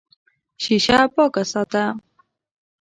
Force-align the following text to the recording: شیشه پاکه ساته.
شیشه 0.63 0.99
پاکه 1.15 1.43
ساته. 1.51 1.83